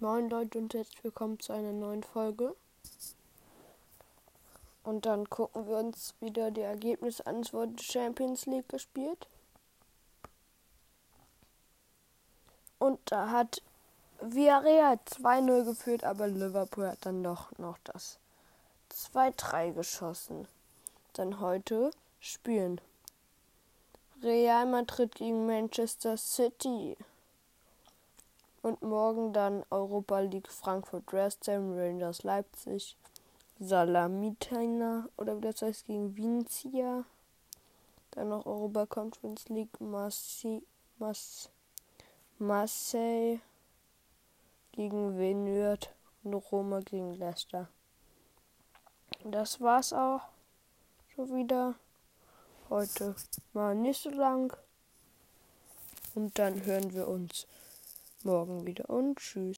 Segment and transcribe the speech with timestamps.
[0.00, 2.54] Moin Leute und herzlich willkommen zu einer neuen Folge.
[4.84, 7.40] Und dann gucken wir uns wieder die Ergebnisse an.
[7.40, 9.26] Es wurde Champions League gespielt.
[12.78, 13.60] Und da hat
[14.20, 18.20] Villarreal 2-0 geführt, aber Liverpool hat dann doch noch das
[18.92, 20.46] 2-3 geschossen.
[21.14, 21.90] Dann heute
[22.20, 22.80] spielen
[24.22, 26.96] Real Madrid gegen Manchester City.
[28.62, 32.96] Und morgen dann Europa League Frankfurt Dresden, Rangers Leipzig,
[33.60, 37.04] Salamitana oder wie das heißt gegen Vincia.
[38.12, 40.62] Dann noch Europa Conference League Marseille,
[42.38, 43.40] Marseille
[44.72, 45.90] gegen Venürt
[46.22, 47.68] und Roma gegen Leicester.
[49.24, 50.22] Das war's auch
[51.14, 51.74] schon wieder.
[52.70, 53.16] Heute
[53.52, 54.56] mal nicht so lang.
[56.14, 57.46] Und dann hören wir uns
[58.24, 59.46] morgen wieder und tschüss.